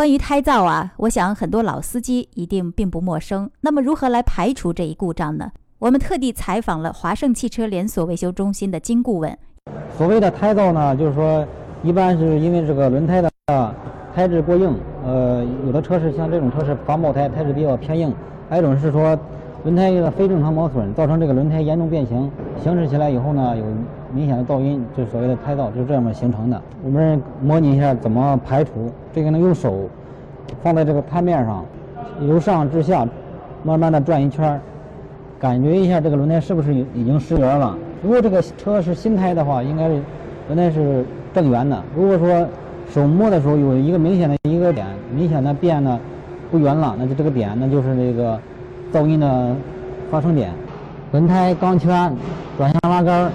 [0.00, 3.50] 关于胎噪啊，我想很多老司机一定并不陌生。
[3.60, 5.50] 那么如何来排除这一故障呢？
[5.78, 9.36] 我们特地采访了华盛汽车连锁维修中心的金顾问。
[9.98, 11.46] 所谓的胎噪呢，就是说
[11.82, 13.30] 一般是因为这个轮胎的
[14.14, 14.74] 胎质过硬，
[15.04, 18.10] 呃，有的车是像这种车是防爆胎，胎质比较偏硬；
[18.48, 19.14] 还有一种是说
[19.64, 22.32] 轮胎的非正常磨损，造成这个轮胎严重变形，
[22.64, 23.62] 行驶起来以后呢有
[24.14, 26.60] 明显的噪音，就所谓的胎噪，就是这样形成的。
[26.82, 29.88] 我们模拟一下怎么排除，这个呢用手
[30.62, 31.64] 放在这个胎面上，
[32.20, 33.06] 由上至下
[33.62, 34.60] 慢慢的转一圈。
[35.38, 37.74] 感觉一下这个轮胎是不是已已经失圆了？
[38.02, 40.02] 如果这个车是新胎的话，应该是
[40.48, 41.82] 轮胎是正圆的。
[41.96, 42.46] 如果说
[42.92, 45.98] 手摸的时候有一个明显的一个点，明显的变得
[46.50, 48.38] 不圆了，那就这个点那就是这个
[48.92, 49.56] 噪音的
[50.10, 50.50] 发生点。
[51.12, 52.14] 轮胎钢圈、
[52.58, 53.32] 转向拉杆，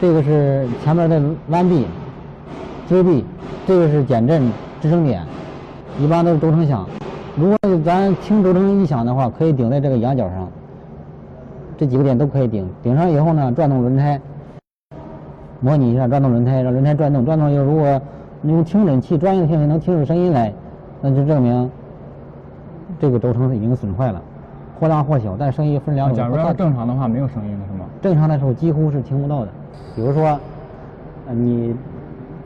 [0.00, 1.86] 这个是前面的弯臂、
[2.88, 3.24] 支臂，
[3.64, 4.42] 这个是减震
[4.80, 5.22] 支撑点，
[5.98, 6.86] 一般都是轴承响。
[7.36, 10.48] 如果咱听轴承异响的话，可以顶在这个仰角上。
[11.78, 14.18] 这几个点都可以顶，顶上以后呢，转动轮胎，
[15.60, 18.00] 模拟一下转动轮胎，让轮胎转动，转动以后如果
[18.44, 20.52] 用听诊器，专业的听诊能听出声音来，
[21.02, 21.70] 那就证明
[22.98, 24.22] 这个轴承已经损坏了，
[24.80, 26.16] 或大或小，但声音分两种。
[26.16, 27.84] 假如要正常的话，没有声音的是吗？
[28.00, 29.48] 正常的时候几乎是听不到的。
[29.94, 30.38] 比如说，
[31.30, 31.74] 你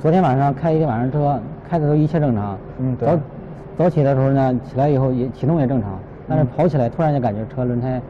[0.00, 3.06] 昨天晚上开一天晚上车，开的时候一切正常，嗯，早
[3.76, 8.00] 早起的时候呢，起来以后也启动也正常，但是跑起来突然就感觉车轮胎。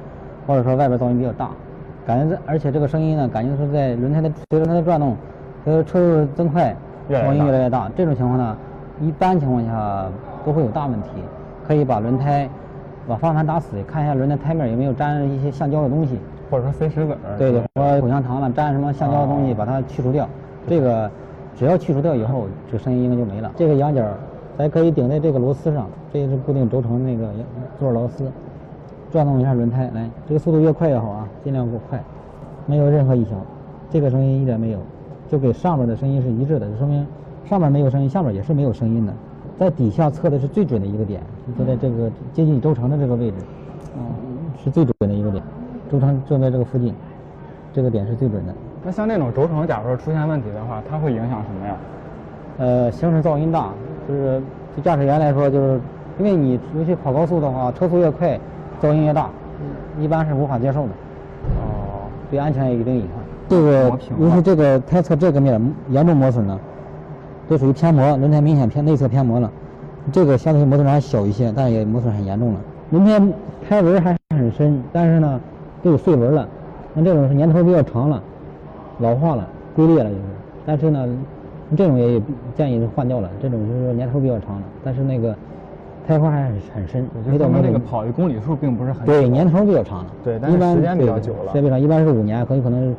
[0.47, 1.51] 或者说外边噪音比较大，
[2.05, 5.15] 感觉这而且这个声音呢，感觉是在轮胎的随着它的转动，
[5.63, 6.75] 随着车速增快，
[7.09, 7.89] 噪音越来越大。
[7.95, 8.57] 这种情况呢，
[9.01, 10.07] 一般情况下
[10.45, 11.11] 都会有大问题，
[11.69, 12.49] 可以把轮胎
[13.07, 16.19] 把方向盘打死，看一下轮胎胎面有没有粘一些橡胶的东西，
[16.51, 17.37] 或者说塞石子儿。
[17.39, 20.27] 对对，说口香糖了，粘什么橡胶的东西，把它去除掉。
[20.67, 21.09] 这个
[21.55, 23.53] 只要去除掉以后，这个声音应该就没了。
[23.55, 24.03] 这个羊角
[24.61, 27.31] 还可以顶在这个螺丝上，这也是固定轴承那个
[27.79, 28.31] 座螺丝。
[29.11, 31.99] 转动一下轮胎，来，这个速度越快越好啊，尽量过快，
[32.67, 33.41] 没有任何异响，
[33.91, 34.79] 这个声音一点没有，
[35.29, 37.05] 就给上面的声音是一致的，就说明
[37.45, 39.13] 上面没有声音，下面也是没有声音的。
[39.59, 41.23] 在底下测的是最准的一个点，
[41.59, 43.37] 就在这个接近轴承的这个位置，
[43.97, 44.03] 嗯，
[44.63, 45.43] 是最准的一个点，
[45.91, 46.95] 轴承就在这个附近，
[47.73, 48.55] 这个点是最准的。
[48.85, 51.77] 那像那种轴承，假如说出现问题的话，它会影响什么呀？
[52.59, 53.71] 呃，行驶噪音大，
[54.09, 54.41] 就是
[54.75, 55.81] 对驾驶员来说，就是
[56.19, 58.39] 因为你尤其跑高速的话，车速越快。
[58.83, 59.29] 噪音越大，
[59.99, 60.89] 一般是无法接受的。
[61.61, 63.23] 哦，对安全有一定隐患。
[63.47, 66.59] 这个尤其这个胎侧这个面严重磨损了，
[67.47, 69.51] 都属于偏磨，轮胎明显偏内侧偏磨了。
[70.11, 72.61] 这个相对磨损还小一些，但也磨损很严重了。
[72.89, 73.21] 轮胎
[73.69, 75.39] 胎纹还很深，但是呢
[75.83, 76.49] 都有碎纹了。
[76.95, 78.23] 那这种是年头比较长了，
[79.01, 79.47] 老化了，
[79.77, 80.23] 龟裂了就是。
[80.65, 81.07] 但是呢，
[81.77, 82.21] 这种也
[82.55, 83.31] 建议换掉了。
[83.41, 85.35] 这种就是年头比较长了，但是那个。
[86.09, 90.11] 胎花还很很深，没到那个跑一公里数并不是很对，年头比较长了。
[90.25, 91.53] 对，但是时间比较久了。
[91.53, 92.97] 设备上一般是五年，很有可能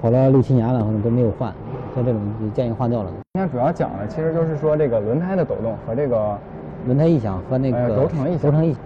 [0.00, 1.52] 跑了六七年了，可能都没有换，
[1.92, 2.20] 像这种
[2.54, 3.10] 建议换掉了。
[3.32, 6.38] 今天主要讲的其实就是说这个轮胎的抖动和这个
[6.86, 8.42] 轮胎异响和那个轴承异响。
[8.42, 8.80] 轴承异响。